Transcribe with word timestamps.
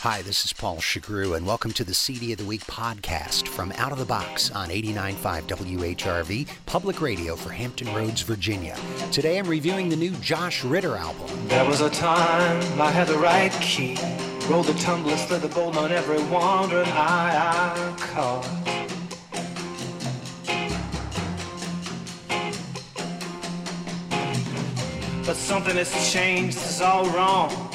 Hi, 0.00 0.22
this 0.22 0.46
is 0.46 0.54
Paul 0.54 0.78
Shugrue, 0.78 1.36
and 1.36 1.46
welcome 1.46 1.72
to 1.72 1.84
the 1.84 1.92
CD 1.92 2.32
of 2.32 2.38
the 2.38 2.44
Week 2.46 2.64
podcast 2.64 3.46
from 3.46 3.70
Out 3.72 3.92
of 3.92 3.98
the 3.98 4.06
Box 4.06 4.50
on 4.50 4.70
89.5 4.70 5.42
WHRV, 5.42 6.48
public 6.64 7.02
radio 7.02 7.36
for 7.36 7.50
Hampton 7.50 7.94
Roads, 7.94 8.22
Virginia. 8.22 8.78
Today 9.12 9.38
I'm 9.38 9.46
reviewing 9.46 9.90
the 9.90 9.96
new 9.96 10.12
Josh 10.12 10.64
Ritter 10.64 10.96
album. 10.96 11.28
There 11.48 11.66
was 11.66 11.82
a 11.82 11.90
time 11.90 12.80
I 12.80 12.90
had 12.90 13.08
the 13.08 13.18
right 13.18 13.52
key, 13.60 13.98
rolled 14.48 14.68
the 14.68 14.78
tumbler, 14.80 15.18
slid 15.18 15.42
the 15.42 15.48
bolt 15.48 15.76
on 15.76 15.92
every 15.92 16.22
wandering 16.30 16.88
eye 16.88 17.36
I 17.36 17.94
caught. 17.98 18.48
But 25.26 25.36
something 25.36 25.76
has 25.76 26.10
changed, 26.10 26.56
is 26.56 26.80
all 26.80 27.04
wrong. 27.10 27.70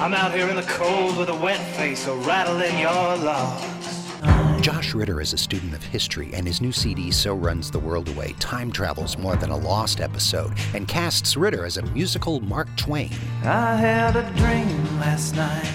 I'm 0.00 0.14
out 0.14 0.32
here 0.32 0.48
in 0.48 0.56
the 0.56 0.62
cold 0.62 1.18
with 1.18 1.28
a 1.28 1.34
wet 1.34 1.60
face, 1.76 2.06
a 2.06 2.14
rattling 2.14 2.78
your 2.78 2.90
logs. 3.18 4.62
Josh 4.62 4.94
Ritter 4.94 5.20
is 5.20 5.34
a 5.34 5.36
student 5.36 5.74
of 5.74 5.82
history, 5.84 6.30
and 6.32 6.46
his 6.46 6.62
new 6.62 6.72
CD, 6.72 7.10
So 7.10 7.34
Runs 7.34 7.70
the 7.70 7.80
World 7.80 8.08
Away, 8.08 8.34
time 8.38 8.72
travels 8.72 9.18
more 9.18 9.36
than 9.36 9.50
a 9.50 9.56
lost 9.58 10.00
episode 10.00 10.54
and 10.72 10.88
casts 10.88 11.36
Ritter 11.36 11.66
as 11.66 11.76
a 11.76 11.82
musical 11.82 12.40
Mark 12.40 12.74
Twain. 12.78 13.10
I 13.44 13.76
had 13.76 14.16
a 14.16 14.22
dream 14.36 15.00
last 15.00 15.36
night, 15.36 15.70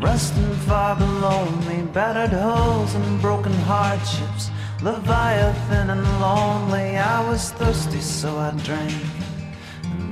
resting 0.00 0.52
far 0.66 0.96
below 0.96 1.48
me, 1.68 1.82
battered 1.92 2.36
hulls 2.36 2.96
and 2.96 3.20
broken 3.20 3.52
hardships, 3.52 4.50
Leviathan 4.82 5.90
and 5.90 6.02
lonely. 6.20 6.96
I 6.96 7.30
was 7.30 7.52
thirsty, 7.52 8.00
so 8.00 8.36
I 8.38 8.50
drank. 8.64 8.92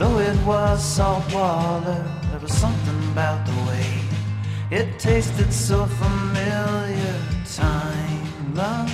Though 0.03 0.19
it 0.19 0.37
was 0.45 0.85
salt 0.85 1.23
water, 1.33 2.05
there 2.29 2.41
was 2.41 2.53
something 2.53 2.99
about 3.13 3.47
the 3.47 3.53
way 3.71 3.87
it 4.69 4.99
tasted 4.99 5.53
so 5.53 5.87
familiar. 5.87 7.15
Time, 7.47 8.53
love, 8.53 8.93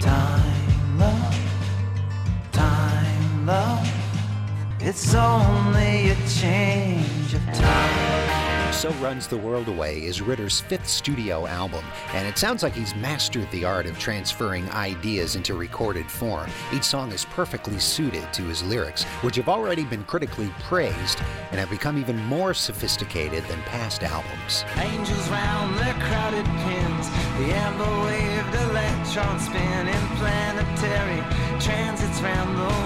time, 0.00 0.98
love, 0.98 1.38
time, 2.50 3.46
love. 3.46 3.88
It's 4.80 5.14
only 5.14 6.10
a 6.10 6.16
change 6.26 7.32
of 7.34 7.44
time. 7.54 7.83
So 8.84 8.90
Runs 9.00 9.26
the 9.26 9.38
World 9.38 9.68
Away 9.68 10.04
is 10.04 10.20
Ritter's 10.20 10.60
fifth 10.60 10.86
studio 10.86 11.46
album, 11.46 11.82
and 12.12 12.28
it 12.28 12.36
sounds 12.36 12.62
like 12.62 12.74
he's 12.74 12.94
mastered 12.94 13.50
the 13.50 13.64
art 13.64 13.86
of 13.86 13.98
transferring 13.98 14.70
ideas 14.72 15.36
into 15.36 15.54
recorded 15.54 16.04
form. 16.10 16.50
Each 16.70 16.84
song 16.84 17.10
is 17.10 17.24
perfectly 17.24 17.78
suited 17.78 18.30
to 18.34 18.42
his 18.42 18.62
lyrics, 18.62 19.04
which 19.22 19.36
have 19.36 19.48
already 19.48 19.84
been 19.84 20.04
critically 20.04 20.52
praised 20.64 21.18
and 21.50 21.58
have 21.58 21.70
become 21.70 21.96
even 21.96 22.18
more 22.26 22.52
sophisticated 22.52 23.42
than 23.44 23.62
past 23.62 24.02
albums. 24.02 24.66
Angels 24.76 25.30
round 25.30 25.78
their 25.78 25.94
crowded 25.94 26.44
pins, 26.44 27.08
the 27.38 27.54
amber 27.54 28.04
waved 28.04 28.54
planetary 30.18 31.20
transits 31.60 32.20
round 32.20 32.56
the 32.58 32.83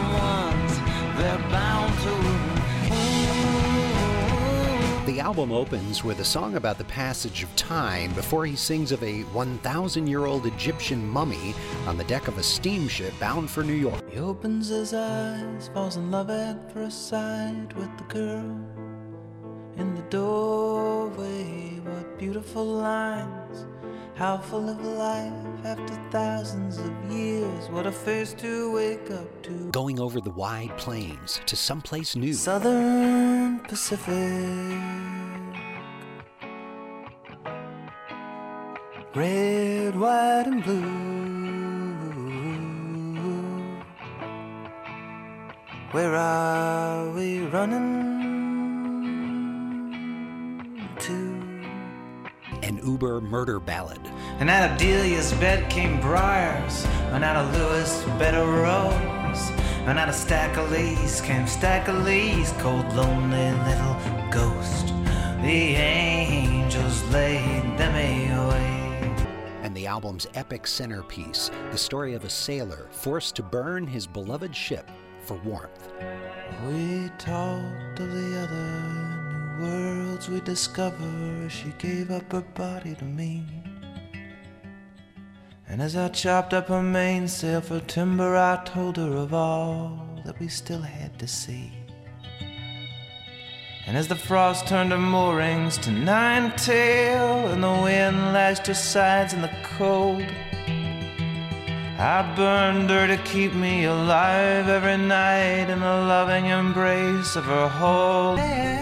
The 5.19 5.25
album 5.25 5.51
opens 5.51 6.05
with 6.05 6.21
a 6.21 6.25
song 6.25 6.55
about 6.55 6.79
the 6.79 6.85
passage 6.85 7.43
of 7.43 7.57
time 7.57 8.15
before 8.15 8.47
he 8.47 8.55
sings 8.55 8.93
of 8.93 9.03
a 9.03 9.23
1,000 9.23 10.07
year 10.07 10.27
old 10.27 10.47
Egyptian 10.47 11.05
mummy 11.09 11.57
on 11.89 11.97
the 11.97 12.05
deck 12.05 12.29
of 12.29 12.39
a 12.39 12.43
steamship 12.45 13.13
bound 13.19 13.51
for 13.51 13.65
New 13.65 13.73
York. 13.73 14.09
He 14.09 14.21
opens 14.21 14.69
his 14.69 14.95
eyes, 14.95 15.71
falls 15.75 15.97
in 15.97 16.13
love 16.13 16.31
at 16.31 16.73
first 16.73 17.09
sight 17.09 17.67
with 17.75 17.91
the 17.99 18.05
girl 18.05 18.65
in 19.77 19.93
the 19.97 20.03
doorway. 20.03 21.81
What 21.83 22.17
beautiful 22.17 22.65
lines, 22.65 23.67
how 24.19 24.37
full 24.37 24.69
of 24.69 24.85
life 24.85 25.33
after 25.65 25.95
thousands 26.11 26.79
of 26.79 26.93
years. 27.09 27.71
What 27.71 27.87
a 27.87 27.93
face 27.93 28.35
to 28.35 28.73
wake 28.73 29.09
up 29.13 29.43
to. 29.45 29.71
Going 29.71 30.01
over 30.01 30.21
the 30.21 30.33
wide 30.33 30.77
plains 30.77 31.41
to 31.47 31.55
someplace 31.55 32.17
new. 32.17 32.35
Southern 32.35 33.61
Pacific. 33.61 34.15
Red, 39.15 39.97
white, 39.97 40.47
and 40.47 40.65
blue. 40.65 41.09
Where 45.93 46.17
are 46.17 47.11
we 47.13 47.41
running 47.47 48.18
Uber 52.89 53.21
murder 53.21 53.61
ballad. 53.61 54.01
And 54.41 54.49
out 54.49 54.71
of 54.71 54.79
Delia's 54.79 55.35
bed 55.35 55.69
came 55.71 56.01
briars, 56.01 56.87
and 57.13 57.23
out 57.23 57.37
of 57.37 57.55
Lewis 57.55 58.03
bed 58.19 58.35
a 58.35 58.47
rose, 58.47 59.51
and 59.87 59.99
out 59.99 60.09
of 60.09 60.15
Stagger 60.15 60.63
Lee's 60.63 61.21
came 61.21 61.47
Stagger 61.47 61.93
Lee's 61.93 62.51
cold, 62.53 62.91
lonely 62.95 63.51
little 63.69 63.97
ghost. 64.31 64.87
The 65.43 65.77
angels 65.77 67.03
laid 67.11 67.77
them 67.77 67.95
away. 67.95 68.77
and 69.63 69.77
the 69.77 69.87
album's 69.87 70.27
epic 70.35 70.67
centerpiece, 70.67 71.51
the 71.71 71.77
story 71.77 72.15
of 72.15 72.25
a 72.25 72.31
sailor 72.31 72.89
forced 72.91 73.37
to 73.37 73.43
burn 73.43 73.87
his 73.87 74.07
beloved 74.07 74.57
ship 74.57 74.91
for 75.21 75.35
warmth. 75.45 75.93
We 76.67 77.11
talked 77.19 78.01
of 78.01 78.11
the 78.11 78.39
other 78.43 79.08
worlds 79.59 80.29
we 80.29 80.41
discover. 80.41 81.49
She 81.49 81.71
gave 81.79 82.11
up 82.11 82.33
her 82.33 82.41
body 82.41 82.95
to 82.95 83.05
me. 83.05 83.45
And 85.69 85.83
as 85.83 85.97
I 85.97 86.09
chopped 86.09 86.55
up 86.55 86.69
her 86.69 86.83
mainsail 86.83 87.61
for 87.61 87.81
timber, 87.81 88.37
I 88.37 88.63
told 88.65 88.97
her 88.97 89.17
of 89.17 89.35
all 89.35 90.21
that 90.25 90.39
we 90.41 90.49
still 90.49 90.81
had 90.81 91.19
to 91.19 91.27
see. 91.27 91.73
And 93.87 93.97
as 93.97 94.09
the 94.09 94.15
frost 94.15 94.67
turned 94.67 94.93
her 94.93 94.99
moorings 94.99 95.79
to 95.79 95.91
nine 95.91 96.55
tail, 96.57 97.49
and 97.49 97.63
the 97.63 97.81
wind 97.83 98.33
lashed 98.35 98.67
her 98.67 98.75
sides 98.75 99.33
in 99.33 99.41
the 99.41 99.55
cold, 99.79 100.25
I 102.01 102.23
burned 102.37 102.91
her 102.91 103.09
to 103.09 103.17
keep 103.25 103.53
me 103.55 103.87
alive 103.87 104.69
every 104.69 104.97
night 104.97 105.69
in 105.69 105.81
the 105.81 105.85
loving 105.85 106.45
embrace 106.47 107.35
of 107.35 107.43
her 107.47 107.67
whole. 107.67 108.37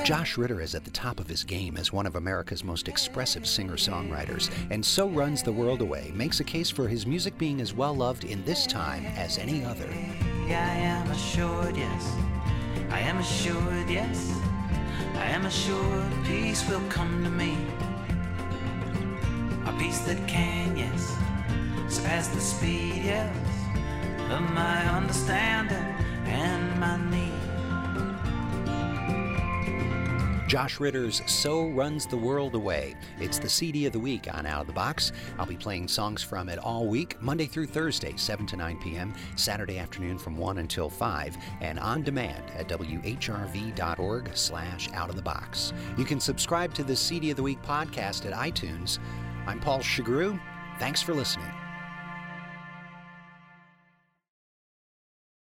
Josh 0.04 0.36
Ritter 0.36 0.60
is 0.60 0.74
at 0.74 0.84
the 0.84 0.90
top 0.90 1.18
of 1.18 1.26
his 1.26 1.42
game 1.42 1.78
as 1.78 1.90
one 1.90 2.04
of 2.04 2.16
America's 2.16 2.62
most 2.62 2.88
expressive 2.88 3.46
singer 3.46 3.76
songwriters, 3.76 4.50
and 4.70 4.84
So 4.84 5.08
Runs 5.08 5.42
the 5.42 5.50
World 5.50 5.80
Away 5.80 6.12
makes 6.14 6.40
a 6.40 6.44
case 6.44 6.68
for 6.68 6.88
his 6.88 7.06
music 7.06 7.38
being 7.38 7.62
as 7.62 7.72
well 7.72 7.96
loved 7.96 8.24
in 8.24 8.44
this 8.44 8.66
time 8.66 9.06
as 9.16 9.38
any 9.38 9.64
other. 9.64 9.88
I 9.88 10.50
am 10.50 11.10
assured, 11.10 11.74
yes. 11.74 12.12
I 12.90 13.00
am 13.00 13.16
assured, 13.16 13.88
yes. 13.88 14.38
I 15.14 15.24
am 15.30 15.46
assured 15.46 16.12
peace 16.26 16.68
will 16.68 16.86
come 16.90 17.24
to 17.24 17.30
me. 17.30 17.56
A 19.64 19.72
peace 19.78 20.00
that 20.00 20.28
can, 20.28 20.76
yes, 20.76 21.16
speed, 21.88 23.02
yes, 23.04 23.36
of 24.30 24.42
my 24.52 24.88
understanding 24.96 25.76
and 26.26 26.80
my 26.80 26.96
need. 27.10 27.32
Josh 30.48 30.78
Ritter's 30.78 31.22
So 31.26 31.66
Runs 31.70 32.06
the 32.06 32.16
World 32.16 32.54
Away. 32.54 32.94
It's 33.18 33.40
the 33.40 33.48
CD 33.48 33.86
of 33.86 33.92
the 33.92 33.98
week 33.98 34.32
on 34.32 34.46
Out 34.46 34.60
of 34.60 34.68
the 34.68 34.72
Box. 34.72 35.10
I'll 35.38 35.46
be 35.46 35.56
playing 35.56 35.88
songs 35.88 36.22
from 36.22 36.48
it 36.48 36.60
all 36.60 36.86
week, 36.86 37.20
Monday 37.20 37.46
through 37.46 37.66
Thursday, 37.66 38.14
7 38.16 38.46
to 38.46 38.56
9 38.56 38.78
p.m., 38.78 39.12
Saturday 39.34 39.78
afternoon 39.78 40.18
from 40.18 40.36
1 40.36 40.58
until 40.58 40.88
5, 40.88 41.36
and 41.60 41.80
on 41.80 42.02
demand 42.02 42.44
at 42.56 42.68
whrv.org 42.68 44.30
slash 44.34 44.88
out 44.92 45.10
of 45.10 45.16
the 45.16 45.22
box. 45.22 45.72
You 45.98 46.04
can 46.04 46.20
subscribe 46.20 46.72
to 46.74 46.84
the 46.84 46.94
CD 46.94 47.30
of 47.30 47.36
the 47.36 47.42
Week 47.42 47.60
podcast 47.62 48.24
at 48.24 48.32
iTunes. 48.32 49.00
I'm 49.48 49.58
Paul 49.58 49.80
Shugrue. 49.80 50.40
Thanks 50.78 51.02
for 51.02 51.12
listening. 51.12 51.52